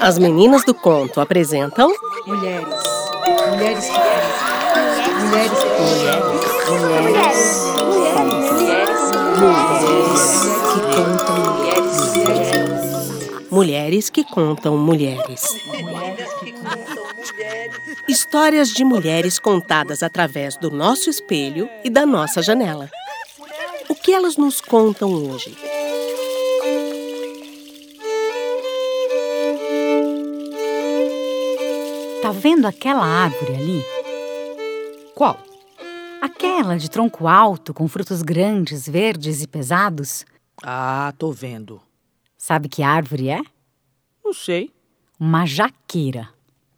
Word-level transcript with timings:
As 0.00 0.18
meninas 0.18 0.64
do 0.64 0.74
conto 0.74 1.20
apresentam 1.20 1.92
Mulheres. 2.26 2.66
Mulheres 3.50 3.86
que 3.86 4.00
Mulheres 5.20 5.58
que 5.58 5.68
Mulheres. 6.70 7.70
Mulheres 13.50 14.10
que 14.10 14.24
contam 14.24 14.76
mulheres. 14.78 15.42
Histórias 18.08 18.68
de 18.70 18.84
mulheres 18.84 19.38
contadas 19.38 20.02
através 20.02 20.56
do 20.56 20.70
nosso 20.70 21.10
espelho 21.10 21.68
e 21.84 21.90
da 21.90 22.06
nossa 22.06 22.42
janela. 22.42 22.90
O 23.90 23.94
que 23.96 24.12
elas 24.12 24.36
nos 24.36 24.60
contam 24.60 25.12
hoje? 25.12 25.52
Tá 32.22 32.30
vendo 32.30 32.66
aquela 32.66 33.04
árvore 33.04 33.56
ali? 33.56 33.84
Qual? 35.12 35.36
Aquela 36.22 36.78
de 36.78 36.88
tronco 36.88 37.26
alto, 37.26 37.74
com 37.74 37.88
frutos 37.88 38.22
grandes, 38.22 38.88
verdes 38.88 39.42
e 39.42 39.48
pesados? 39.48 40.24
Ah, 40.62 41.12
tô 41.18 41.32
vendo. 41.32 41.82
Sabe 42.38 42.68
que 42.68 42.84
árvore 42.84 43.28
é? 43.28 43.42
Não 44.24 44.32
sei. 44.32 44.72
Uma 45.18 45.44
jaqueira. 45.46 46.28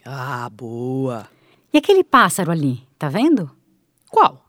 Ah, 0.03 0.49
boa. 0.49 1.29
E 1.71 1.77
aquele 1.77 2.03
pássaro 2.03 2.51
ali, 2.51 2.89
tá 2.99 3.11
vendo? 3.11 3.51
Qual? 4.09 4.42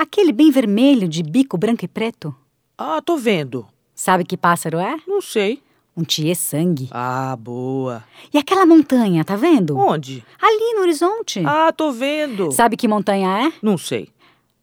Aquele 0.00 0.30
bem 0.30 0.48
vermelho, 0.52 1.08
de 1.08 1.24
bico 1.24 1.58
branco 1.58 1.84
e 1.84 1.88
preto. 1.88 2.32
Ah, 2.78 3.02
tô 3.02 3.16
vendo. 3.16 3.66
Sabe 3.92 4.24
que 4.24 4.36
pássaro 4.36 4.78
é? 4.78 4.96
Não 5.08 5.20
sei. 5.20 5.60
Um 5.96 6.04
tiê-sangue. 6.04 6.88
Ah, 6.92 7.34
boa. 7.36 8.04
E 8.32 8.38
aquela 8.38 8.64
montanha, 8.64 9.24
tá 9.24 9.34
vendo? 9.34 9.76
Onde? 9.76 10.24
Ali 10.40 10.74
no 10.74 10.82
horizonte. 10.82 11.42
Ah, 11.44 11.72
tô 11.72 11.90
vendo. 11.90 12.52
Sabe 12.52 12.76
que 12.76 12.86
montanha 12.86 13.48
é? 13.48 13.52
Não 13.60 13.76
sei. 13.76 14.08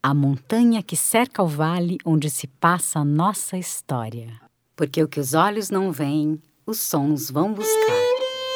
A 0.01 0.13
montanha 0.13 0.81
que 0.81 0.95
cerca 0.95 1.43
o 1.43 1.47
vale 1.47 1.97
onde 2.05 2.29
se 2.29 2.47
passa 2.47 2.99
a 2.99 3.05
nossa 3.05 3.57
história. 3.57 4.39
Porque 4.73 5.03
o 5.03 5.07
que 5.09 5.19
os 5.19 5.33
olhos 5.33 5.69
não 5.69 5.91
veem, 5.91 6.41
os 6.65 6.79
sons 6.79 7.29
vão 7.29 7.51
buscar. 7.51 8.05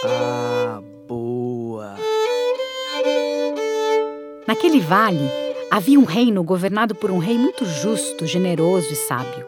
Ah, 0.05 0.81
boa. 1.05 1.97
Naquele 4.47 4.80
vale 4.80 5.48
havia 5.72 6.00
um 6.00 6.03
reino 6.03 6.44
governado 6.44 6.95
por 6.95 7.12
um 7.12 7.20
rei 7.20 7.38
muito 7.38 7.66
justo, 7.66 8.25
generoso 8.25 8.92
e 8.92 8.95
sábio. 8.95 9.48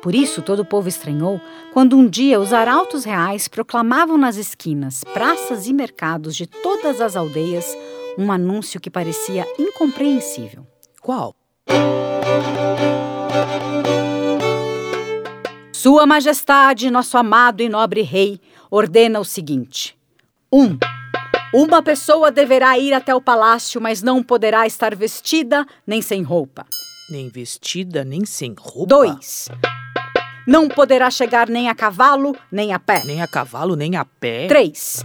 Por 0.00 0.14
isso 0.14 0.42
todo 0.42 0.60
o 0.60 0.64
povo 0.64 0.88
estranhou 0.88 1.40
quando 1.72 1.96
um 1.96 2.08
dia 2.08 2.40
os 2.40 2.52
arautos 2.52 3.04
reais 3.04 3.46
proclamavam 3.46 4.18
nas 4.18 4.36
esquinas, 4.36 5.04
praças 5.12 5.66
e 5.66 5.72
mercados 5.72 6.34
de 6.34 6.46
todas 6.46 7.00
as 7.00 7.14
aldeias 7.14 7.76
um 8.18 8.30
anúncio 8.32 8.80
que 8.80 8.90
parecia 8.90 9.46
incompreensível. 9.58 10.66
Qual? 11.00 11.34
Sua 15.72 16.06
Majestade, 16.06 16.90
nosso 16.90 17.16
amado 17.16 17.62
e 17.62 17.68
nobre 17.68 18.02
rei, 18.02 18.40
ordena 18.70 19.18
o 19.20 19.24
seguinte: 19.24 19.96
1. 20.52 20.62
Um, 20.62 20.78
uma 21.52 21.82
pessoa 21.82 22.30
deverá 22.30 22.78
ir 22.78 22.94
até 22.94 23.14
o 23.14 23.20
palácio, 23.20 23.80
mas 23.80 24.02
não 24.02 24.22
poderá 24.22 24.66
estar 24.66 24.94
vestida 24.96 25.66
nem 25.86 26.00
sem 26.00 26.22
roupa. 26.22 26.64
Nem 27.10 27.28
vestida, 27.28 28.04
nem 28.04 28.24
sem 28.24 28.54
roupa. 28.58 28.86
2. 28.86 29.48
Não 30.46 30.66
poderá 30.66 31.10
chegar 31.10 31.48
nem 31.48 31.68
a 31.68 31.74
cavalo, 31.74 32.34
nem 32.50 32.72
a 32.72 32.78
pé. 32.78 33.02
Nem 33.04 33.20
a 33.20 33.28
cavalo, 33.28 33.76
nem 33.76 33.96
a 33.96 34.04
pé. 34.04 34.46
3. 34.46 35.04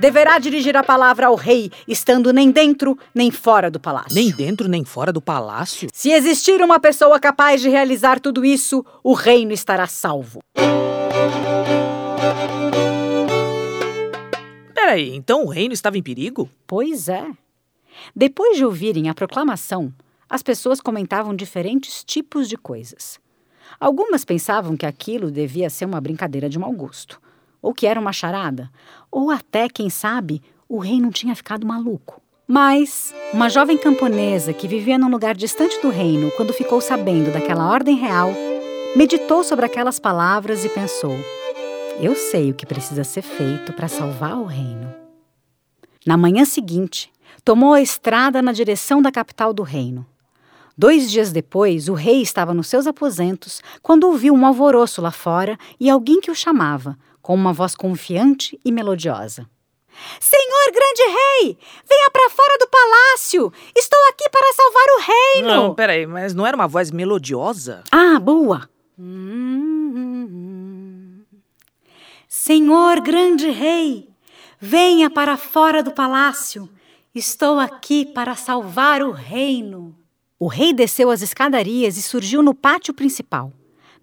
Deverá 0.00 0.38
dirigir 0.40 0.76
a 0.76 0.82
palavra 0.82 1.28
ao 1.28 1.36
rei, 1.36 1.70
estando 1.86 2.32
nem 2.32 2.50
dentro 2.50 2.98
nem 3.14 3.30
fora 3.30 3.70
do 3.70 3.78
palácio. 3.78 4.14
Nem 4.16 4.32
dentro 4.32 4.66
nem 4.66 4.84
fora 4.84 5.12
do 5.12 5.22
palácio? 5.22 5.88
Se 5.92 6.10
existir 6.10 6.60
uma 6.60 6.80
pessoa 6.80 7.20
capaz 7.20 7.60
de 7.60 7.68
realizar 7.68 8.18
tudo 8.18 8.44
isso, 8.44 8.84
o 9.04 9.12
reino 9.12 9.52
estará 9.52 9.86
salvo. 9.86 10.40
Peraí, 14.92 15.16
então 15.16 15.46
o 15.46 15.48
reino 15.48 15.72
estava 15.72 15.96
em 15.96 16.02
perigo? 16.02 16.50
Pois 16.66 17.08
é. 17.08 17.26
Depois 18.14 18.58
de 18.58 18.64
ouvirem 18.66 19.08
a 19.08 19.14
proclamação, 19.14 19.90
as 20.28 20.42
pessoas 20.42 20.82
comentavam 20.82 21.34
diferentes 21.34 22.04
tipos 22.04 22.46
de 22.46 22.58
coisas. 22.58 23.18
Algumas 23.80 24.22
pensavam 24.22 24.76
que 24.76 24.84
aquilo 24.84 25.30
devia 25.30 25.70
ser 25.70 25.86
uma 25.86 25.98
brincadeira 25.98 26.46
de 26.46 26.58
mau 26.58 26.70
gosto, 26.72 27.18
ou 27.62 27.72
que 27.72 27.86
era 27.86 27.98
uma 27.98 28.12
charada, 28.12 28.70
ou 29.10 29.30
até, 29.30 29.66
quem 29.66 29.88
sabe, 29.88 30.42
o 30.68 30.78
rei 30.78 31.00
não 31.00 31.10
tinha 31.10 31.34
ficado 31.34 31.66
maluco. 31.66 32.20
Mas 32.46 33.14
uma 33.32 33.48
jovem 33.48 33.78
camponesa 33.78 34.52
que 34.52 34.68
vivia 34.68 34.98
num 34.98 35.08
lugar 35.08 35.34
distante 35.34 35.80
do 35.80 35.88
reino, 35.88 36.30
quando 36.32 36.52
ficou 36.52 36.82
sabendo 36.82 37.32
daquela 37.32 37.66
ordem 37.66 37.96
real, 37.96 38.28
meditou 38.94 39.42
sobre 39.42 39.64
aquelas 39.64 39.98
palavras 39.98 40.66
e 40.66 40.68
pensou: 40.68 41.16
Eu 42.00 42.14
sei 42.14 42.50
o 42.50 42.54
que 42.54 42.66
precisa 42.66 43.04
ser 43.04 43.22
feito 43.22 43.72
para 43.72 43.88
salvar 43.88 44.36
o 44.36 44.44
reino. 44.44 44.92
Na 46.04 46.16
manhã 46.16 46.44
seguinte, 46.44 47.12
tomou 47.44 47.72
a 47.74 47.80
estrada 47.80 48.42
na 48.42 48.52
direção 48.52 49.00
da 49.00 49.12
capital 49.12 49.52
do 49.52 49.62
reino. 49.62 50.06
Dois 50.76 51.10
dias 51.10 51.30
depois, 51.30 51.88
o 51.88 51.94
rei 51.94 52.22
estava 52.22 52.54
nos 52.54 52.66
seus 52.66 52.86
aposentos 52.86 53.62
quando 53.82 54.04
ouviu 54.04 54.34
um 54.34 54.46
alvoroço 54.46 55.00
lá 55.02 55.10
fora 55.10 55.56
e 55.78 55.88
alguém 55.88 56.20
que 56.20 56.30
o 56.30 56.34
chamava, 56.34 56.96
com 57.20 57.34
uma 57.34 57.52
voz 57.52 57.74
confiante 57.74 58.58
e 58.64 58.72
melodiosa. 58.72 59.46
Senhor 60.18 60.72
grande 60.72 61.02
rei, 61.02 61.58
venha 61.88 62.10
para 62.10 62.30
fora 62.30 62.58
do 62.58 62.66
palácio! 62.66 63.52
Estou 63.76 64.00
aqui 64.08 64.28
para 64.30 64.52
salvar 64.54 64.86
o 64.86 65.00
reino! 65.00 65.48
Não, 65.48 65.74
peraí, 65.74 66.06
mas 66.06 66.34
não 66.34 66.46
era 66.46 66.56
uma 66.56 66.66
voz 66.66 66.90
melodiosa? 66.90 67.84
Ah, 67.92 68.18
boa! 68.18 68.68
Senhor 72.34 73.02
grande 73.02 73.50
rei, 73.50 74.08
venha 74.58 75.10
para 75.10 75.36
fora 75.36 75.82
do 75.82 75.90
palácio! 75.90 76.66
Estou 77.14 77.60
aqui 77.60 78.06
para 78.06 78.34
salvar 78.34 79.02
o 79.02 79.10
reino! 79.10 79.94
O 80.38 80.46
rei 80.46 80.72
desceu 80.72 81.10
as 81.10 81.20
escadarias 81.20 81.98
e 81.98 82.02
surgiu 82.02 82.42
no 82.42 82.54
pátio 82.54 82.94
principal. 82.94 83.52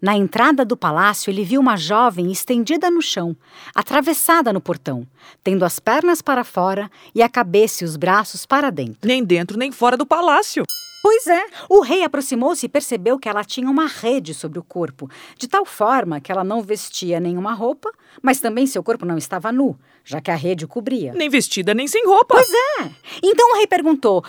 Na 0.00 0.16
entrada 0.16 0.64
do 0.64 0.76
palácio, 0.76 1.30
ele 1.30 1.44
viu 1.44 1.60
uma 1.60 1.76
jovem 1.76 2.32
estendida 2.32 2.90
no 2.90 3.02
chão, 3.02 3.36
atravessada 3.74 4.52
no 4.52 4.60
portão, 4.60 5.06
tendo 5.44 5.64
as 5.64 5.78
pernas 5.78 6.22
para 6.22 6.42
fora 6.42 6.90
e 7.14 7.22
a 7.22 7.28
cabeça 7.28 7.84
e 7.84 7.86
os 7.86 7.96
braços 7.96 8.46
para 8.46 8.70
dentro. 8.70 9.06
Nem 9.06 9.22
dentro 9.22 9.58
nem 9.58 9.70
fora 9.70 9.98
do 9.98 10.06
palácio. 10.06 10.64
Pois 11.02 11.26
é. 11.26 11.46
O 11.68 11.80
rei 11.80 12.02
aproximou-se 12.02 12.64
e 12.64 12.68
percebeu 12.68 13.18
que 13.18 13.28
ela 13.28 13.44
tinha 13.44 13.70
uma 13.70 13.86
rede 13.86 14.34
sobre 14.34 14.58
o 14.58 14.62
corpo, 14.62 15.08
de 15.36 15.48
tal 15.48 15.64
forma 15.64 16.20
que 16.20 16.32
ela 16.32 16.44
não 16.44 16.62
vestia 16.62 17.20
nenhuma 17.20 17.52
roupa, 17.52 17.90
mas 18.22 18.40
também 18.40 18.66
seu 18.66 18.82
corpo 18.82 19.06
não 19.06 19.16
estava 19.16 19.50
nu, 19.52 19.78
já 20.04 20.20
que 20.20 20.30
a 20.30 20.34
rede 20.34 20.64
o 20.64 20.68
cobria. 20.68 21.12
Nem 21.12 21.28
vestida 21.28 21.74
nem 21.74 21.88
sem 21.88 22.06
roupa. 22.06 22.34
Pois 22.34 22.50
é. 22.52 22.90
Então 23.22 23.52
o 23.52 23.56
rei 23.56 23.66
perguntou: 23.66 24.22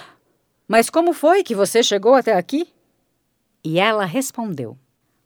Mas 0.67 0.89
como 0.89 1.13
foi 1.13 1.43
que 1.43 1.55
você 1.55 1.83
chegou 1.83 2.13
até 2.13 2.33
aqui? 2.33 2.67
E 3.63 3.77
ela 3.77 4.05
respondeu: 4.05 4.77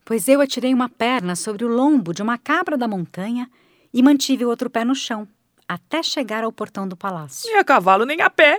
Pois 0.06 0.28
eu 0.28 0.40
atirei 0.40 0.72
uma 0.72 0.88
perna 0.88 1.36
sobre 1.36 1.66
o 1.66 1.68
lombo 1.68 2.14
de 2.14 2.22
uma 2.22 2.38
cabra 2.38 2.78
da 2.78 2.88
montanha 2.88 3.50
e 3.92 4.04
mantive 4.04 4.46
o 4.46 4.50
outro 4.50 4.70
pé 4.70 4.86
no 4.86 4.94
chão, 4.94 5.28
até 5.68 6.04
chegar 6.04 6.44
ao 6.44 6.52
portão 6.52 6.88
do 6.88 6.96
palácio. 6.96 7.50
Nem 7.50 7.58
a 7.58 7.64
cavalo 7.64 8.06
nem 8.06 8.22
a 8.22 8.30
pé. 8.30 8.56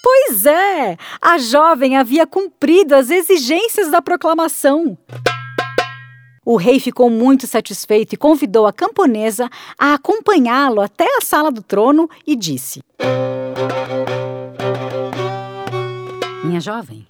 Pois 0.00 0.46
é! 0.46 0.96
A 1.20 1.36
jovem 1.38 1.96
havia 1.96 2.28
cumprido 2.28 2.94
as 2.94 3.10
exigências 3.10 3.90
da 3.90 4.00
proclamação. 4.00 4.96
O 6.44 6.56
rei 6.56 6.78
ficou 6.78 7.10
muito 7.10 7.48
satisfeito 7.48 8.12
e 8.12 8.18
convidou 8.18 8.64
a 8.64 8.72
camponesa 8.72 9.50
a 9.76 9.94
acompanhá-lo 9.94 10.80
até 10.80 11.06
a 11.16 11.20
sala 11.20 11.50
do 11.50 11.62
trono 11.62 12.08
e 12.24 12.36
disse: 12.36 12.82
Minha 16.44 16.60
jovem, 16.60 17.04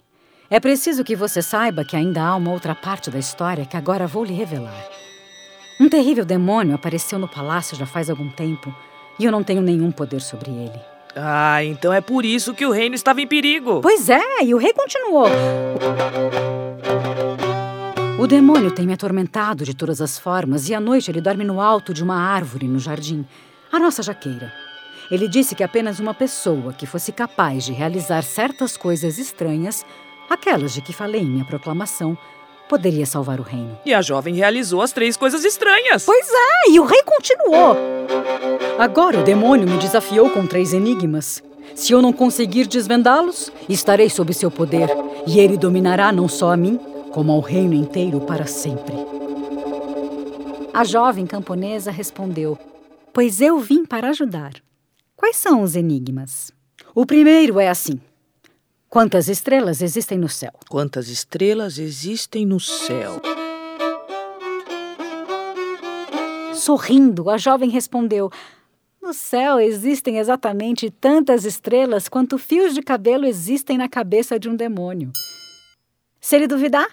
é 0.49 0.59
preciso 0.59 1.03
que 1.03 1.15
você 1.15 1.41
saiba 1.41 1.83
que 1.83 1.95
ainda 1.95 2.21
há 2.21 2.35
uma 2.35 2.51
outra 2.51 2.75
parte 2.75 3.09
da 3.09 3.17
história 3.17 3.65
que 3.65 3.75
agora 3.75 4.07
vou 4.07 4.23
lhe 4.23 4.33
revelar. 4.33 4.85
Um 5.79 5.89
terrível 5.89 6.23
demônio 6.23 6.75
apareceu 6.75 7.19
no 7.19 7.27
palácio 7.27 7.75
já 7.75 7.85
faz 7.85 8.09
algum 8.09 8.29
tempo 8.29 8.73
e 9.19 9.25
eu 9.25 9.31
não 9.31 9.43
tenho 9.43 9.61
nenhum 9.61 9.91
poder 9.91 10.21
sobre 10.21 10.51
ele. 10.51 10.79
Ah, 11.15 11.63
então 11.63 11.93
é 11.93 12.01
por 12.01 12.25
isso 12.25 12.53
que 12.53 12.65
o 12.65 12.71
reino 12.71 12.95
estava 12.95 13.21
em 13.21 13.27
perigo. 13.27 13.81
Pois 13.81 14.09
é, 14.09 14.43
e 14.43 14.53
o 14.53 14.57
rei 14.57 14.73
continuou. 14.73 15.27
O 18.19 18.27
demônio 18.27 18.71
tem 18.71 18.85
me 18.85 18.93
atormentado 18.93 19.65
de 19.65 19.73
todas 19.73 20.01
as 20.01 20.17
formas 20.17 20.69
e 20.69 20.73
à 20.73 20.79
noite 20.79 21.11
ele 21.11 21.21
dorme 21.21 21.43
no 21.43 21.59
alto 21.59 21.93
de 21.93 22.03
uma 22.03 22.15
árvore 22.15 22.67
no 22.67 22.79
jardim, 22.79 23.25
a 23.71 23.79
nossa 23.79 24.01
jaqueira. 24.01 24.53
Ele 25.11 25.27
disse 25.27 25.53
que 25.53 25.63
apenas 25.63 25.99
uma 25.99 26.13
pessoa 26.13 26.73
que 26.73 26.85
fosse 26.85 27.11
capaz 27.11 27.65
de 27.65 27.73
realizar 27.73 28.23
certas 28.23 28.75
coisas 28.75 29.17
estranhas, 29.17 29.85
aquelas 30.29 30.73
de 30.73 30.81
que 30.81 30.93
falei 30.93 31.21
em 31.21 31.29
minha 31.29 31.45
proclamação, 31.45 32.17
poderia 32.67 33.05
salvar 33.05 33.39
o 33.39 33.43
reino. 33.43 33.77
E 33.85 33.93
a 33.93 34.01
jovem 34.01 34.35
realizou 34.35 34.81
as 34.81 34.91
três 34.91 35.15
coisas 35.15 35.43
estranhas. 35.45 36.05
Pois 36.05 36.27
é, 36.27 36.71
e 36.71 36.79
o 36.79 36.85
rei 36.85 37.01
continuou. 37.03 37.75
Agora 38.77 39.19
o 39.19 39.23
demônio 39.23 39.67
me 39.67 39.77
desafiou 39.77 40.29
com 40.29 40.45
três 40.45 40.73
enigmas. 40.73 41.43
Se 41.73 41.93
eu 41.93 42.01
não 42.01 42.13
conseguir 42.13 42.67
desvendá-los, 42.67 43.51
estarei 43.67 44.09
sob 44.09 44.33
seu 44.33 44.49
poder, 44.51 44.89
e 45.27 45.39
ele 45.39 45.57
dominará 45.57 46.11
não 46.11 46.27
só 46.27 46.51
a 46.51 46.57
mim, 46.57 46.79
como 47.11 47.31
ao 47.31 47.39
reino 47.39 47.73
inteiro 47.73 48.21
para 48.21 48.45
sempre. 48.45 48.93
A 50.73 50.83
jovem 50.83 51.25
camponesa 51.25 51.91
respondeu: 51.91 52.57
Pois 53.13 53.39
eu 53.39 53.59
vim 53.59 53.85
para 53.85 54.09
ajudar. 54.09 54.53
Quais 55.15 55.37
são 55.37 55.61
os 55.61 55.75
enigmas? 55.75 56.51
O 56.93 57.05
primeiro 57.05 57.59
é 57.59 57.69
assim: 57.69 57.99
Quantas 58.95 59.27
estrelas 59.27 59.81
existem 59.81 60.17
no 60.17 60.29
céu? 60.29 60.53
Quantas 60.69 61.09
estrelas 61.09 61.77
existem 61.77 62.45
no 62.45 62.61
céu? 62.61 63.21
Sorrindo, 66.53 67.29
a 67.29 67.37
jovem 67.37 67.69
respondeu: 67.69 68.31
No 69.01 69.13
céu 69.13 69.59
existem 69.59 70.17
exatamente 70.17 70.89
tantas 70.89 71.43
estrelas 71.43 72.07
quanto 72.07 72.37
fios 72.37 72.73
de 72.73 72.81
cabelo 72.81 73.25
existem 73.25 73.77
na 73.77 73.89
cabeça 73.89 74.39
de 74.39 74.47
um 74.47 74.55
demônio. 74.55 75.11
Se 76.21 76.37
ele 76.37 76.47
duvidar, 76.47 76.87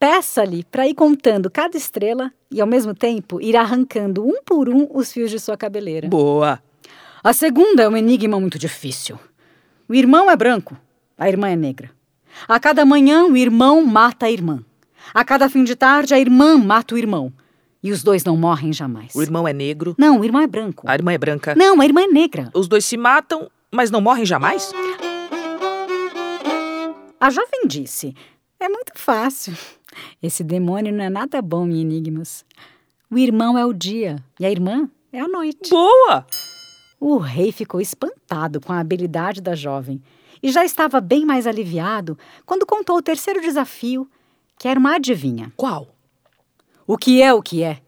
peça-lhe 0.00 0.64
para 0.64 0.88
ir 0.88 0.94
contando 0.96 1.48
cada 1.48 1.76
estrela 1.76 2.32
e, 2.50 2.60
ao 2.60 2.66
mesmo 2.66 2.92
tempo, 2.92 3.40
ir 3.40 3.56
arrancando 3.56 4.26
um 4.26 4.42
por 4.44 4.68
um 4.68 4.88
os 4.92 5.12
fios 5.12 5.30
de 5.30 5.38
sua 5.38 5.56
cabeleira. 5.56 6.08
Boa! 6.08 6.60
A 7.22 7.32
segunda 7.32 7.84
é 7.84 7.88
um 7.88 7.96
enigma 7.96 8.40
muito 8.40 8.58
difícil. 8.58 9.16
O 9.88 9.94
irmão 9.94 10.28
é 10.28 10.34
branco, 10.34 10.76
a 11.20 11.28
irmã 11.28 11.50
é 11.50 11.56
negra. 11.56 11.90
A 12.48 12.58
cada 12.58 12.86
manhã, 12.86 13.26
o 13.26 13.36
irmão 13.36 13.84
mata 13.84 14.24
a 14.24 14.30
irmã. 14.30 14.64
A 15.12 15.22
cada 15.22 15.50
fim 15.50 15.64
de 15.64 15.76
tarde, 15.76 16.14
a 16.14 16.18
irmã 16.18 16.56
mata 16.56 16.94
o 16.94 16.98
irmão. 16.98 17.30
E 17.82 17.92
os 17.92 18.02
dois 18.02 18.24
não 18.24 18.38
morrem 18.38 18.72
jamais. 18.72 19.14
O 19.14 19.20
irmão 19.20 19.46
é 19.46 19.52
negro. 19.52 19.94
Não, 19.98 20.20
o 20.20 20.24
irmão 20.24 20.40
é 20.40 20.46
branco. 20.46 20.88
A 20.88 20.94
irmã 20.94 21.12
é 21.12 21.18
branca. 21.18 21.54
Não, 21.54 21.78
a 21.78 21.84
irmã 21.84 22.04
é 22.04 22.06
negra. 22.06 22.50
Os 22.54 22.66
dois 22.66 22.86
se 22.86 22.96
matam, 22.96 23.50
mas 23.70 23.90
não 23.90 24.00
morrem 24.00 24.24
jamais? 24.24 24.72
A 27.20 27.28
jovem 27.28 27.66
disse: 27.66 28.14
É 28.58 28.68
muito 28.68 28.92
fácil. 28.94 29.52
Esse 30.22 30.42
demônio 30.42 30.92
não 30.92 31.04
é 31.04 31.10
nada 31.10 31.42
bom 31.42 31.68
em 31.68 31.82
enigmas. 31.82 32.46
O 33.10 33.18
irmão 33.18 33.58
é 33.58 33.66
o 33.66 33.74
dia 33.74 34.16
e 34.38 34.46
a 34.46 34.50
irmã 34.50 34.88
é 35.12 35.20
a 35.20 35.28
noite. 35.28 35.68
Boa! 35.68 36.24
O 36.98 37.18
rei 37.18 37.52
ficou 37.52 37.80
espantado 37.80 38.60
com 38.60 38.72
a 38.72 38.78
habilidade 38.78 39.42
da 39.42 39.54
jovem 39.54 40.00
e 40.42 40.50
já 40.50 40.64
estava 40.64 41.00
bem 41.00 41.24
mais 41.24 41.46
aliviado 41.46 42.18
quando 42.46 42.66
contou 42.66 42.96
o 42.96 43.02
terceiro 43.02 43.40
desafio, 43.40 44.08
que 44.58 44.68
era 44.68 44.78
uma 44.78 44.96
adivinha. 44.96 45.52
Qual? 45.56 45.88
O 46.86 46.96
que 46.96 47.22
é 47.22 47.32
o 47.32 47.42
que 47.42 47.62
é? 47.62 47.80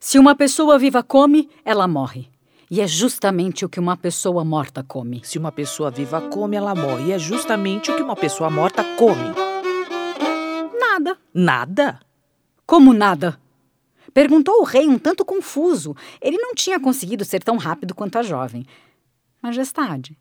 Se 0.00 0.18
uma 0.18 0.34
pessoa 0.34 0.78
viva 0.78 1.02
come, 1.02 1.48
ela 1.64 1.88
morre. 1.88 2.30
E 2.70 2.80
é 2.80 2.86
justamente 2.86 3.64
o 3.64 3.68
que 3.68 3.80
uma 3.80 3.96
pessoa 3.96 4.44
morta 4.44 4.82
come. 4.82 5.22
Se 5.24 5.38
uma 5.38 5.50
pessoa 5.50 5.90
viva 5.90 6.20
come, 6.20 6.56
ela 6.56 6.74
morre. 6.74 7.06
E 7.06 7.12
é 7.12 7.18
justamente 7.18 7.90
o 7.90 7.96
que 7.96 8.02
uma 8.02 8.14
pessoa 8.14 8.50
morta 8.50 8.84
come. 8.96 9.34
Nada. 10.78 11.18
Nada? 11.32 12.00
Como 12.66 12.92
nada? 12.92 13.40
Perguntou 14.12 14.60
o 14.60 14.64
rei 14.64 14.86
um 14.86 14.98
tanto 14.98 15.24
confuso. 15.24 15.96
Ele 16.20 16.36
não 16.36 16.54
tinha 16.54 16.78
conseguido 16.78 17.24
ser 17.24 17.42
tão 17.42 17.56
rápido 17.56 17.94
quanto 17.94 18.18
a 18.18 18.22
jovem. 18.22 18.66
Majestade, 19.40 20.18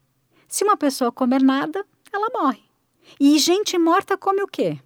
se 0.48 0.64
uma 0.64 0.78
pessoa 0.78 1.12
comer 1.12 1.42
nada, 1.42 1.86
ela 2.12 2.30
morre. 2.34 2.64
E 3.20 3.38
gente 3.40 3.78
morta 3.78 4.18
come 4.18 4.42
o 4.42 4.48
quê? 4.48 4.78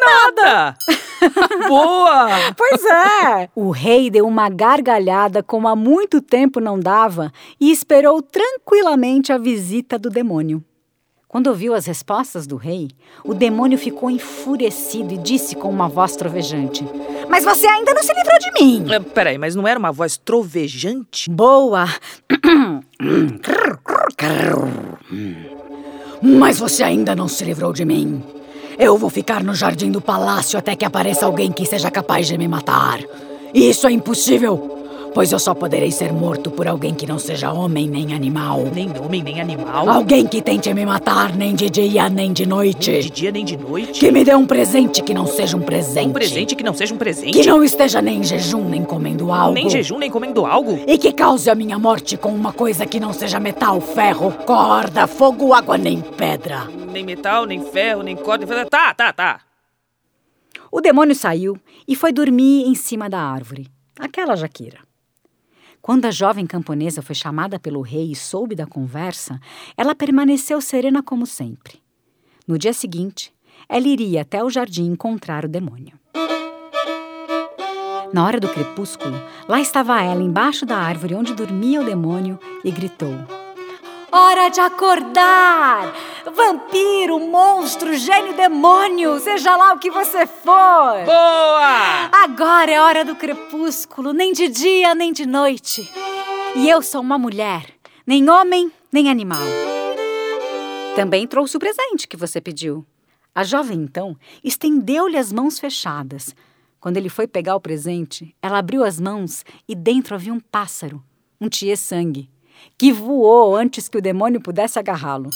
Nada! 0.00 0.76
Boa! 1.66 2.28
Pois 2.56 2.84
é! 2.84 3.48
O 3.54 3.70
rei 3.70 4.10
deu 4.10 4.26
uma 4.26 4.48
gargalhada 4.48 5.42
como 5.42 5.66
há 5.66 5.74
muito 5.74 6.20
tempo 6.20 6.60
não 6.60 6.78
dava 6.78 7.32
e 7.60 7.70
esperou 7.70 8.22
tranquilamente 8.22 9.32
a 9.32 9.38
visita 9.38 9.98
do 9.98 10.10
demônio. 10.10 10.62
Quando 11.26 11.48
ouviu 11.48 11.74
as 11.74 11.84
respostas 11.84 12.46
do 12.46 12.56
rei, 12.56 12.88
o 13.22 13.34
demônio 13.34 13.76
ficou 13.76 14.08
enfurecido 14.10 15.12
e 15.12 15.18
disse 15.18 15.54
com 15.54 15.68
uma 15.68 15.86
voz 15.86 16.16
trovejante: 16.16 16.82
Mas 17.28 17.44
você 17.44 17.66
ainda 17.66 17.92
não 17.92 18.02
se 18.02 18.14
livrou 18.14 18.38
de 18.38 18.52
mim! 18.52 18.90
É, 18.90 18.98
peraí, 18.98 19.36
mas 19.36 19.54
não 19.54 19.68
era 19.68 19.78
uma 19.78 19.92
voz 19.92 20.16
trovejante? 20.16 21.28
Boa! 21.28 21.84
Mas 26.22 26.58
você 26.58 26.82
ainda 26.82 27.14
não 27.14 27.28
se 27.28 27.44
livrou 27.44 27.72
de 27.72 27.84
mim. 27.84 28.22
Eu 28.78 28.96
vou 28.96 29.10
ficar 29.10 29.42
no 29.42 29.54
jardim 29.54 29.90
do 29.90 30.00
palácio 30.00 30.58
até 30.58 30.76
que 30.76 30.84
apareça 30.84 31.26
alguém 31.26 31.50
que 31.50 31.64
seja 31.64 31.90
capaz 31.90 32.26
de 32.26 32.36
me 32.36 32.46
matar. 32.46 33.00
Isso 33.54 33.86
é 33.86 33.92
impossível, 33.92 34.77
pois 35.18 35.32
eu 35.32 35.38
só 35.40 35.52
poderei 35.52 35.90
ser 35.90 36.12
morto 36.12 36.48
por 36.48 36.68
alguém 36.68 36.94
que 36.94 37.04
não 37.04 37.18
seja 37.18 37.52
homem 37.52 37.88
nem 37.88 38.14
animal. 38.14 38.62
Nem 38.72 38.88
homem, 39.00 39.20
nem 39.20 39.40
animal. 39.40 39.90
Alguém 39.90 40.24
que 40.24 40.40
tente 40.40 40.72
me 40.72 40.86
matar 40.86 41.34
nem 41.34 41.56
de 41.56 41.68
dia 41.68 42.08
nem 42.08 42.32
de 42.32 42.46
noite. 42.46 42.92
Nem 42.92 43.00
de 43.00 43.10
dia, 43.10 43.32
nem 43.32 43.44
de 43.44 43.56
noite. 43.56 43.98
Que 43.98 44.12
me 44.12 44.22
dê 44.24 44.32
um 44.36 44.46
presente 44.46 45.02
que 45.02 45.12
não 45.12 45.26
seja 45.26 45.56
um 45.56 45.60
presente. 45.60 46.06
Um 46.06 46.12
presente 46.12 46.54
que 46.54 46.62
não 46.62 46.72
seja 46.72 46.94
um 46.94 46.98
presente. 46.98 47.32
Que 47.32 47.44
não 47.44 47.64
esteja 47.64 48.00
nem 48.00 48.20
em 48.20 48.22
jejum 48.22 48.68
nem 48.68 48.84
comendo 48.84 49.32
algo. 49.32 49.54
Nem 49.54 49.68
jejum, 49.68 49.98
nem 49.98 50.08
comendo 50.08 50.46
algo. 50.46 50.78
E 50.86 50.96
que 50.96 51.12
cause 51.12 51.50
a 51.50 51.54
minha 51.56 51.80
morte 51.80 52.16
com 52.16 52.32
uma 52.32 52.52
coisa 52.52 52.86
que 52.86 53.00
não 53.00 53.12
seja 53.12 53.40
metal, 53.40 53.80
ferro, 53.80 54.30
corda, 54.46 55.08
fogo, 55.08 55.52
água 55.52 55.76
nem 55.76 56.00
pedra. 56.00 56.68
Nem 56.92 57.04
metal, 57.04 57.44
nem 57.44 57.60
ferro, 57.60 58.04
nem 58.04 58.14
corda. 58.14 58.46
Nem... 58.46 58.66
Tá, 58.66 58.94
tá, 58.94 59.12
tá. 59.12 59.40
O 60.70 60.80
demônio 60.80 61.16
saiu 61.16 61.58
e 61.88 61.96
foi 61.96 62.12
dormir 62.12 62.68
em 62.68 62.76
cima 62.76 63.10
da 63.10 63.18
árvore. 63.18 63.66
Aquela 63.98 64.36
jaqueira. 64.36 64.86
Quando 65.80 66.04
a 66.04 66.10
jovem 66.10 66.46
camponesa 66.46 67.00
foi 67.00 67.14
chamada 67.14 67.58
pelo 67.58 67.80
rei 67.80 68.12
e 68.12 68.16
soube 68.16 68.54
da 68.54 68.66
conversa, 68.66 69.40
ela 69.76 69.94
permaneceu 69.94 70.60
serena 70.60 71.02
como 71.02 71.26
sempre. 71.26 71.80
No 72.46 72.58
dia 72.58 72.72
seguinte, 72.72 73.32
ela 73.68 73.86
iria 73.86 74.22
até 74.22 74.42
o 74.42 74.50
jardim 74.50 74.90
encontrar 74.90 75.44
o 75.44 75.48
demônio. 75.48 75.98
Na 78.12 78.24
hora 78.24 78.40
do 78.40 78.48
crepúsculo, 78.48 79.14
lá 79.46 79.60
estava 79.60 80.02
ela 80.02 80.22
embaixo 80.22 80.64
da 80.64 80.78
árvore 80.78 81.14
onde 81.14 81.34
dormia 81.34 81.80
o 81.80 81.84
demônio 81.84 82.38
e 82.64 82.70
gritou: 82.70 83.14
Hora 84.10 84.48
de 84.48 84.58
acordar! 84.58 85.94
Vampiro, 86.34 87.20
monstro, 87.20 87.94
gênio, 87.94 88.34
demônio, 88.34 89.20
seja 89.20 89.54
lá 89.54 89.74
o 89.74 89.78
que 89.78 89.90
você 89.90 90.26
for! 90.26 91.04
Boa! 91.04 92.08
Agora 92.24 92.70
é 92.70 92.80
hora 92.80 93.04
do 93.04 93.14
crepúsculo, 93.14 94.14
nem 94.14 94.32
de 94.32 94.48
dia 94.48 94.94
nem 94.94 95.12
de 95.12 95.26
noite. 95.26 95.92
E 96.56 96.70
eu 96.70 96.80
sou 96.80 97.02
uma 97.02 97.18
mulher, 97.18 97.66
nem 98.06 98.30
homem, 98.30 98.72
nem 98.90 99.10
animal. 99.10 99.44
Também 100.96 101.26
trouxe 101.26 101.58
o 101.58 101.60
presente 101.60 102.08
que 102.08 102.16
você 102.16 102.40
pediu. 102.40 102.86
A 103.34 103.44
jovem, 103.44 103.78
então, 103.78 104.16
estendeu-lhe 104.42 105.18
as 105.18 105.30
mãos 105.30 105.58
fechadas. 105.58 106.34
Quando 106.80 106.96
ele 106.96 107.10
foi 107.10 107.26
pegar 107.26 107.56
o 107.56 107.60
presente, 107.60 108.34
ela 108.40 108.58
abriu 108.58 108.84
as 108.84 108.98
mãos 108.98 109.44
e 109.68 109.74
dentro 109.74 110.14
havia 110.14 110.32
um 110.32 110.40
pássaro, 110.40 111.04
um 111.38 111.48
tiê-sangue 111.48 112.30
que 112.76 112.92
voou 112.92 113.56
antes 113.56 113.88
que 113.88 113.98
o 113.98 114.02
demônio 114.02 114.40
pudesse 114.40 114.78
agarrá-lo. 114.78 115.30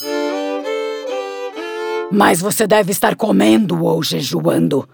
Mas 2.10 2.40
você 2.40 2.66
deve 2.66 2.92
estar 2.92 3.16
comendo 3.16 3.84
ou 3.84 4.02
jejuando. 4.02 4.88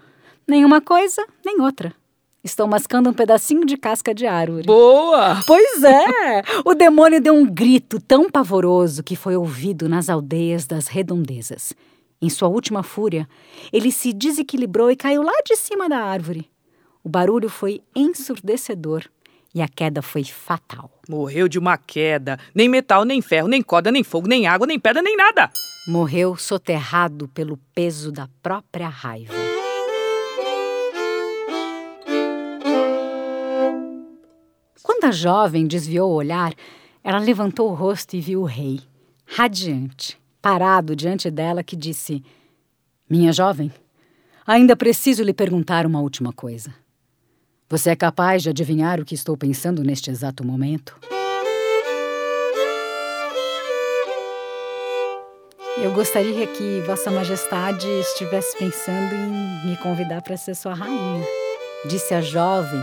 Nenhuma 0.47 0.79
coisa, 0.81 1.25
nem 1.45 1.61
outra. 1.61 1.93
Estou 2.41 2.65
mascando 2.65 3.09
um 3.09 3.13
pedacinho 3.13 3.65
de 3.65 3.75
casca 3.75 4.15
de 4.15 4.25
árvore. 4.25 4.65
Boa! 4.65 5.41
Pois 5.45 5.83
é! 5.83 6.41
O 6.63 6.73
demônio 6.73 7.21
deu 7.21 7.33
um 7.33 7.45
grito 7.45 7.99
tão 7.99 8.29
pavoroso 8.29 9.03
que 9.03 9.17
foi 9.17 9.35
ouvido 9.35 9.89
nas 9.89 10.09
aldeias 10.09 10.65
das 10.65 10.87
redondezas. 10.87 11.73
Em 12.21 12.29
sua 12.29 12.47
última 12.47 12.81
fúria, 12.81 13.27
ele 13.71 13.91
se 13.91 14.13
desequilibrou 14.13 14.89
e 14.89 14.95
caiu 14.95 15.21
lá 15.21 15.33
de 15.45 15.57
cima 15.57 15.89
da 15.89 15.97
árvore. 15.97 16.49
O 17.03 17.09
barulho 17.09 17.49
foi 17.49 17.81
ensurdecedor 17.93 19.03
e 19.53 19.61
a 19.61 19.67
queda 19.67 20.01
foi 20.01 20.23
fatal. 20.23 20.91
Morreu 21.07 21.47
de 21.47 21.57
uma 21.57 21.77
queda. 21.77 22.37
Nem 22.53 22.69
metal, 22.69 23.03
nem 23.03 23.21
ferro, 23.21 23.47
nem 23.47 23.61
corda, 23.61 23.91
nem 23.91 24.03
fogo, 24.03 24.27
nem 24.27 24.47
água, 24.47 24.67
nem 24.67 24.79
pedra, 24.79 25.01
nem 25.01 25.15
nada. 25.15 25.49
Morreu 25.87 26.35
soterrado 26.35 27.27
pelo 27.29 27.57
peso 27.73 28.11
da 28.11 28.29
própria 28.41 28.87
raiva. 28.87 29.33
Quando 34.83 35.05
a 35.05 35.11
jovem 35.11 35.65
desviou 35.65 36.11
o 36.11 36.15
olhar, 36.15 36.53
ela 37.03 37.19
levantou 37.19 37.71
o 37.71 37.73
rosto 37.73 38.15
e 38.15 38.21
viu 38.21 38.41
o 38.41 38.45
rei, 38.45 38.81
radiante, 39.25 40.19
parado 40.41 40.95
diante 40.95 41.31
dela, 41.31 41.63
que 41.63 41.75
disse: 41.75 42.23
Minha 43.09 43.31
jovem, 43.31 43.71
ainda 44.45 44.75
preciso 44.75 45.23
lhe 45.23 45.33
perguntar 45.33 45.85
uma 45.85 46.01
última 46.01 46.33
coisa. 46.33 46.73
Você 47.71 47.91
é 47.91 47.95
capaz 47.95 48.41
de 48.41 48.49
adivinhar 48.49 48.99
o 48.99 49.05
que 49.05 49.13
estou 49.13 49.37
pensando 49.37 49.83
neste 49.83 50.09
exato 50.09 50.43
momento? 50.43 50.97
Eu 55.77 55.93
gostaria 55.93 56.47
que 56.47 56.81
Vossa 56.87 57.11
Majestade 57.11 57.87
estivesse 57.87 58.57
pensando 58.57 59.13
em 59.13 59.69
me 59.69 59.77
convidar 59.77 60.23
para 60.23 60.35
ser 60.35 60.55
sua 60.55 60.73
rainha, 60.73 61.23
disse 61.87 62.11
a 62.15 62.21
jovem, 62.21 62.81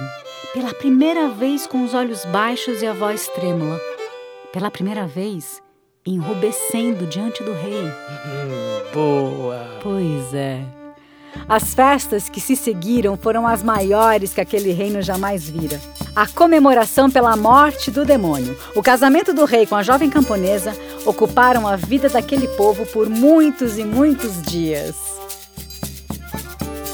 pela 0.55 0.73
primeira 0.73 1.31
vez 1.31 1.67
com 1.67 1.83
os 1.83 1.93
olhos 1.93 2.25
baixos 2.27 2.81
e 2.81 2.87
a 2.87 2.93
voz 2.93 3.27
trêmula. 3.35 3.81
Pela 4.53 4.71
primeira 4.71 5.05
vez, 5.05 5.61
enrubescendo 6.07 7.09
diante 7.09 7.43
do 7.43 7.53
rei. 7.53 7.91
Boa! 8.95 9.81
Pois 9.83 10.33
é. 10.33 10.86
As 11.49 11.75
festas 11.75 12.29
que 12.29 12.41
se 12.41 12.57
seguiram 12.57 13.17
foram 13.17 13.47
as 13.47 13.63
maiores 13.63 14.33
que 14.33 14.41
aquele 14.41 14.73
reino 14.73 15.01
jamais 15.03 15.49
vira. 15.49 15.81
A 16.15 16.27
comemoração 16.27 17.11
pela 17.11 17.37
morte 17.37 17.91
do 17.91 18.05
demônio, 18.05 18.59
o 18.75 18.83
casamento 18.83 19.35
do 19.35 19.45
rei 19.45 19.67
com 19.67 19.77
a 19.77 19.83
jovem 19.83 20.09
camponesa 20.09 20.75
ocuparam 21.05 21.67
a 21.69 21.77
vida 21.77 22.09
daquele 22.09 22.49
povo 22.49 22.87
por 22.87 23.09
muitos 23.09 23.79
e 23.79 23.85
muitos 23.85 24.41
dias. 24.43 24.95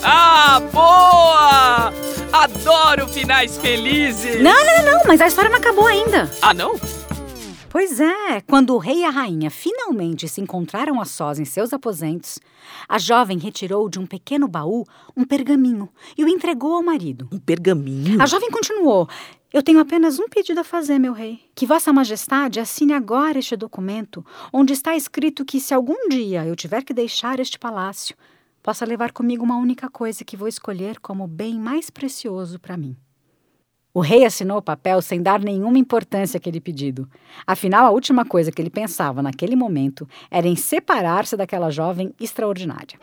Ah, 0.02 0.60
boa! 0.72 1.92
Adoro 2.32 3.06
finais 3.06 3.56
felizes! 3.58 4.42
Não, 4.42 4.64
não, 4.64 4.84
não, 4.84 5.02
mas 5.06 5.20
a 5.20 5.28
história 5.28 5.50
não 5.50 5.58
acabou 5.58 5.86
ainda. 5.86 6.28
Ah, 6.42 6.52
não? 6.52 6.74
Pois 7.72 8.00
é, 8.00 8.42
quando 8.42 8.74
o 8.74 8.78
rei 8.78 8.98
e 8.98 9.04
a 9.06 9.08
rainha 9.08 9.50
finalmente 9.50 10.28
se 10.28 10.42
encontraram 10.42 11.00
a 11.00 11.06
sós 11.06 11.38
em 11.38 11.46
seus 11.46 11.72
aposentos, 11.72 12.38
a 12.86 12.98
jovem 12.98 13.38
retirou 13.38 13.88
de 13.88 13.98
um 13.98 14.04
pequeno 14.04 14.46
baú 14.46 14.84
um 15.16 15.24
pergaminho 15.24 15.88
e 16.14 16.22
o 16.22 16.28
entregou 16.28 16.74
ao 16.74 16.82
marido. 16.82 17.30
Um 17.32 17.38
pergaminho? 17.38 18.20
A 18.20 18.26
jovem 18.26 18.50
continuou: 18.50 19.08
Eu 19.50 19.62
tenho 19.62 19.78
apenas 19.78 20.18
um 20.18 20.28
pedido 20.28 20.60
a 20.60 20.64
fazer, 20.64 20.98
meu 20.98 21.14
rei. 21.14 21.40
Que 21.54 21.64
Vossa 21.64 21.94
Majestade 21.94 22.60
assine 22.60 22.92
agora 22.92 23.38
este 23.38 23.56
documento, 23.56 24.22
onde 24.52 24.74
está 24.74 24.94
escrito 24.94 25.42
que 25.42 25.58
se 25.58 25.72
algum 25.72 26.10
dia 26.10 26.44
eu 26.44 26.54
tiver 26.54 26.84
que 26.84 26.92
deixar 26.92 27.40
este 27.40 27.58
palácio, 27.58 28.14
possa 28.62 28.84
levar 28.84 29.12
comigo 29.12 29.42
uma 29.42 29.56
única 29.56 29.88
coisa 29.88 30.26
que 30.26 30.36
vou 30.36 30.46
escolher 30.46 31.00
como 31.00 31.26
bem 31.26 31.58
mais 31.58 31.88
precioso 31.88 32.60
para 32.60 32.76
mim. 32.76 32.94
O 33.94 34.00
rei 34.00 34.24
assinou 34.24 34.56
o 34.56 34.62
papel 34.62 35.02
sem 35.02 35.20
dar 35.20 35.38
nenhuma 35.40 35.78
importância 35.78 36.38
àquele 36.38 36.62
pedido. 36.62 37.06
Afinal, 37.46 37.84
a 37.84 37.90
última 37.90 38.24
coisa 38.24 38.50
que 38.50 38.62
ele 38.62 38.70
pensava 38.70 39.20
naquele 39.20 39.54
momento 39.54 40.08
era 40.30 40.48
em 40.48 40.56
separar-se 40.56 41.36
daquela 41.36 41.68
jovem 41.70 42.14
extraordinária. 42.18 42.98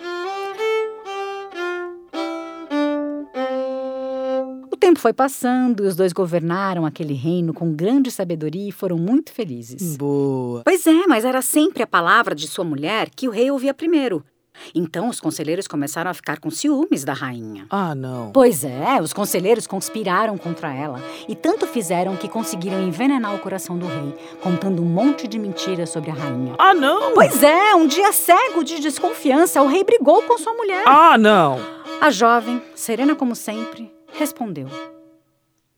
O 4.72 4.76
tempo 4.80 5.00
foi 5.00 5.14
passando 5.14 5.84
e 5.84 5.88
os 5.88 5.96
dois 5.96 6.12
governaram 6.12 6.88
aquele 6.88 7.14
reino 7.14 7.54
com 7.54 7.72
grande 7.72 8.10
sabedoria 8.10 8.70
e 8.70 8.72
foram 8.72 8.98
muito 8.98 9.32
felizes. 9.32 9.96
Boa. 9.96 10.64
Pois 10.64 10.88
é, 10.88 11.06
mas 11.06 11.24
era 11.24 11.44
sempre 11.44 11.84
a 11.84 11.88
palavra 11.88 12.34
de 12.34 12.48
sua 12.48 12.66
mulher 12.66 13.12
que 13.16 13.28
o 13.28 13.32
rei 13.32 13.52
ouvia 13.52 13.76
primeiro. 13.76 14.26
Então 14.74 15.10
os 15.10 15.20
conselheiros 15.20 15.68
começaram 15.68 16.10
a 16.12 16.14
ficar 16.14 16.40
com 16.40 16.50
ciúmes 16.50 17.04
da 17.04 17.14
rainha. 17.14 17.66
Ah, 17.70 17.94
não. 17.96 18.32
Pois 18.32 18.64
é, 18.64 19.02
os 19.02 19.14
conselheiros 19.14 19.68
conspiraram 19.68 20.38
contra 20.38 20.74
ela 20.74 21.02
e 21.28 21.36
tanto 21.36 21.68
fizeram 21.68 22.16
que 22.16 22.28
conseguiram 22.28 22.82
envenenar 22.82 23.36
o 23.36 23.40
coração 23.40 23.78
do 23.78 23.86
rei, 23.86 24.16
contando 24.42 24.82
um 24.82 24.86
monte 24.86 25.28
de 25.28 25.40
mentiras 25.40 25.90
sobre 25.90 26.12
a 26.12 26.14
rainha. 26.14 26.56
Ah, 26.58 26.74
não! 26.74 27.14
Pois 27.14 27.42
é, 27.44 27.76
um 27.76 27.88
dia 27.88 28.12
cego 28.12 28.64
de 28.64 28.80
desconfiança, 28.80 29.62
o 29.62 29.68
rei 29.68 29.84
brigou 29.84 30.22
com 30.24 30.38
sua 30.38 30.54
mulher. 30.54 30.84
Ah, 30.88 31.18
não! 31.18 31.60
A 32.02 32.10
jovem, 32.10 32.62
serena 32.76 33.16
como 33.16 33.36
sempre, 33.36 33.92
respondeu: 34.14 34.68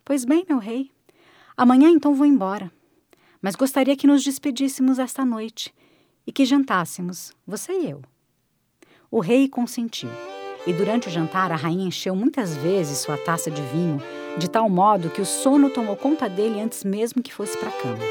Pois 0.05 0.25
bem, 0.25 0.45
meu 0.47 0.59
rei, 0.59 0.91
amanhã 1.57 1.89
então 1.89 2.13
vou 2.13 2.25
embora. 2.25 2.71
Mas 3.41 3.55
gostaria 3.55 3.95
que 3.95 4.05
nos 4.05 4.23
despedíssemos 4.23 4.99
esta 4.99 5.25
noite 5.25 5.73
e 6.27 6.31
que 6.31 6.45
jantássemos, 6.45 7.33
você 7.45 7.73
e 7.73 7.89
eu. 7.89 8.01
O 9.13 9.19
rei 9.19 9.49
consentiu, 9.49 10.09
e 10.65 10.71
durante 10.71 11.09
o 11.09 11.11
jantar 11.11 11.51
a 11.51 11.55
rainha 11.57 11.85
encheu 11.85 12.15
muitas 12.15 12.55
vezes 12.55 12.99
sua 12.99 13.17
taça 13.17 13.51
de 13.51 13.61
vinho, 13.63 14.01
de 14.37 14.49
tal 14.49 14.69
modo 14.69 15.09
que 15.09 15.19
o 15.19 15.25
sono 15.25 15.69
tomou 15.69 15.97
conta 15.97 16.29
dele 16.29 16.61
antes 16.61 16.85
mesmo 16.85 17.21
que 17.21 17.33
fosse 17.33 17.57
para 17.57 17.67
a 17.67 17.73
cama. 17.73 18.03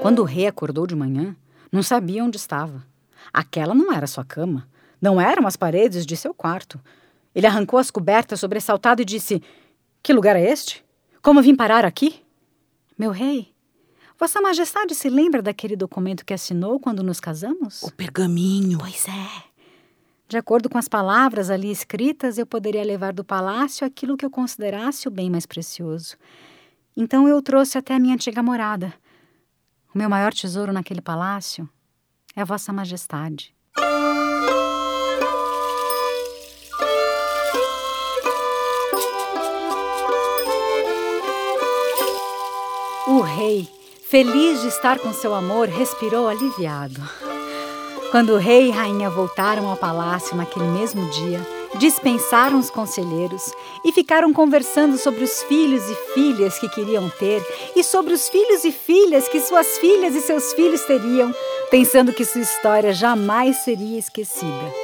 Quando 0.00 0.20
o 0.20 0.24
rei 0.24 0.46
acordou 0.46 0.86
de 0.86 0.94
manhã, 0.94 1.34
não 1.72 1.82
sabia 1.82 2.22
onde 2.22 2.36
estava. 2.36 2.86
Aquela 3.32 3.74
não 3.74 3.92
era 3.92 4.06
sua 4.06 4.24
cama, 4.24 4.68
não 5.00 5.20
eram 5.20 5.44
as 5.44 5.56
paredes 5.56 6.06
de 6.06 6.16
seu 6.16 6.32
quarto. 6.32 6.80
Ele 7.34 7.48
arrancou 7.48 7.80
as 7.80 7.90
cobertas 7.90 8.38
sobressaltado 8.38 9.02
e 9.02 9.04
disse: 9.04 9.42
Que 10.00 10.12
lugar 10.12 10.36
é 10.36 10.48
este? 10.48 10.84
Como 11.20 11.42
vim 11.42 11.56
parar 11.56 11.84
aqui? 11.84 12.22
Meu 12.96 13.10
rei, 13.10 13.51
Vossa 14.22 14.40
Majestade 14.40 14.94
se 14.94 15.10
lembra 15.10 15.42
daquele 15.42 15.74
documento 15.74 16.24
que 16.24 16.32
assinou 16.32 16.78
quando 16.78 17.02
nos 17.02 17.18
casamos? 17.18 17.82
O 17.82 17.90
pergaminho. 17.90 18.78
Pois 18.78 19.08
é. 19.08 19.44
De 20.28 20.36
acordo 20.36 20.70
com 20.70 20.78
as 20.78 20.86
palavras 20.86 21.50
ali 21.50 21.72
escritas, 21.72 22.38
eu 22.38 22.46
poderia 22.46 22.84
levar 22.84 23.12
do 23.12 23.24
palácio 23.24 23.84
aquilo 23.84 24.16
que 24.16 24.24
eu 24.24 24.30
considerasse 24.30 25.08
o 25.08 25.10
bem 25.10 25.28
mais 25.28 25.44
precioso. 25.44 26.16
Então 26.96 27.26
eu 27.26 27.36
o 27.36 27.42
trouxe 27.42 27.78
até 27.78 27.96
a 27.96 27.98
minha 27.98 28.14
antiga 28.14 28.44
morada. 28.44 28.94
O 29.92 29.98
meu 29.98 30.08
maior 30.08 30.32
tesouro 30.32 30.72
naquele 30.72 31.00
palácio 31.00 31.68
é 32.36 32.42
a 32.42 32.44
Vossa 32.44 32.72
Majestade. 32.72 33.52
O 43.08 43.20
rei 43.20 43.81
Feliz 44.12 44.60
de 44.60 44.68
estar 44.68 44.98
com 44.98 45.10
seu 45.14 45.34
amor, 45.34 45.68
respirou 45.68 46.28
aliviado. 46.28 47.00
Quando 48.10 48.34
o 48.34 48.36
rei 48.36 48.68
e 48.68 48.70
rainha 48.70 49.08
voltaram 49.08 49.66
ao 49.66 49.76
palácio 49.78 50.36
naquele 50.36 50.66
mesmo 50.66 51.08
dia, 51.08 51.40
dispensaram 51.78 52.58
os 52.58 52.68
conselheiros 52.68 53.54
e 53.82 53.90
ficaram 53.90 54.30
conversando 54.30 54.98
sobre 54.98 55.24
os 55.24 55.42
filhos 55.44 55.88
e 55.88 55.94
filhas 56.12 56.58
que 56.58 56.68
queriam 56.68 57.08
ter 57.08 57.42
e 57.74 57.82
sobre 57.82 58.12
os 58.12 58.28
filhos 58.28 58.64
e 58.64 58.70
filhas 58.70 59.28
que 59.28 59.40
suas 59.40 59.78
filhas 59.78 60.14
e 60.14 60.20
seus 60.20 60.52
filhos 60.52 60.82
teriam, 60.82 61.34
pensando 61.70 62.12
que 62.12 62.26
sua 62.26 62.42
história 62.42 62.92
jamais 62.92 63.64
seria 63.64 63.98
esquecida. 63.98 64.74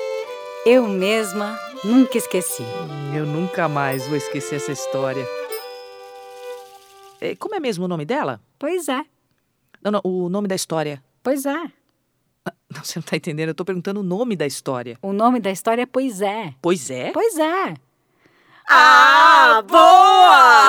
Eu 0.65 0.89
mesma 0.89 1.55
nunca 1.85 2.17
esqueci. 2.17 2.65
Eu 3.15 3.27
nunca 3.27 3.69
mais 3.69 4.07
vou 4.07 4.17
esquecer 4.17 4.55
essa 4.55 4.73
história. 4.73 5.29
É, 7.21 7.37
como 7.37 7.55
é 7.55 7.61
mesmo 7.61 7.85
o 7.85 7.89
nome 7.89 8.07
dela? 8.07 8.41
Pois 8.59 8.89
é. 8.89 9.05
Não, 9.83 9.93
não, 9.93 10.01
o 10.05 10.29
nome 10.29 10.49
da 10.49 10.55
história. 10.55 11.03
Pois 11.23 11.47
é. 11.47 11.55
Não, 12.71 12.85
você 12.85 12.99
não 12.99 13.03
tá 13.03 13.17
entendendo, 13.17 13.49
eu 13.49 13.55
tô 13.55 13.65
perguntando 13.65 14.01
o 14.01 14.03
nome 14.03 14.37
da 14.37 14.47
história. 14.47 14.99
O 15.01 15.11
nome 15.13 15.41
da 15.41 15.51
história 15.51 15.83
é 15.83 15.87
Pois 15.87 16.21
é. 16.21 16.55
Pois 16.61 16.91
é? 16.91 17.11
Pois 17.13 17.39
é. 17.39 17.75
Ah, 18.69 19.63
boa! 19.67 20.69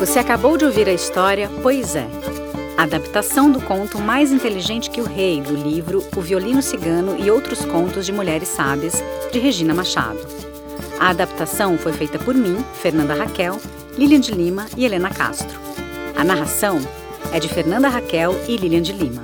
Você 0.00 0.18
acabou 0.18 0.56
de 0.56 0.64
ouvir 0.64 0.88
a 0.88 0.92
história 0.92 1.48
Pois 1.62 1.94
é 1.94 2.31
adaptação 2.82 3.50
do 3.50 3.60
conto 3.60 3.98
Mais 4.00 4.32
Inteligente 4.32 4.90
que 4.90 5.00
o 5.00 5.04
Rei, 5.04 5.40
do 5.40 5.54
livro 5.54 6.04
O 6.16 6.20
Violino 6.20 6.60
Cigano 6.60 7.16
e 7.16 7.30
Outros 7.30 7.64
Contos 7.64 8.04
de 8.04 8.12
Mulheres 8.12 8.48
Sábias, 8.48 8.94
de 9.32 9.38
Regina 9.38 9.72
Machado. 9.72 10.18
A 10.98 11.10
adaptação 11.10 11.78
foi 11.78 11.92
feita 11.92 12.18
por 12.18 12.34
mim, 12.34 12.56
Fernanda 12.80 13.14
Raquel, 13.14 13.60
Lilian 13.96 14.20
de 14.20 14.32
Lima 14.32 14.66
e 14.76 14.84
Helena 14.84 15.10
Castro. 15.10 15.60
A 16.16 16.24
narração 16.24 16.80
é 17.32 17.38
de 17.38 17.48
Fernanda 17.48 17.88
Raquel 17.88 18.34
e 18.48 18.56
Lilian 18.56 18.82
de 18.82 18.92
Lima. 18.92 19.22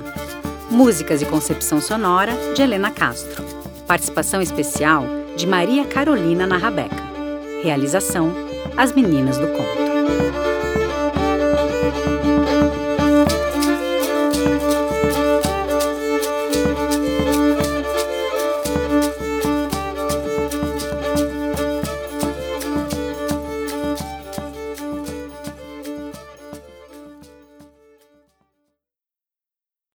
Músicas 0.71 1.21
e 1.21 1.25
concepção 1.25 1.81
sonora 1.81 2.31
de 2.55 2.61
Helena 2.61 2.91
Castro. 2.91 3.43
Participação 3.85 4.41
especial 4.41 5.03
de 5.35 5.45
Maria 5.45 5.83
Carolina 5.85 6.47
Narrabeca. 6.47 7.09
Realização 7.61 8.31
As 8.77 8.93
Meninas 8.93 9.37
do 9.37 9.47
Conto. 9.47 10.48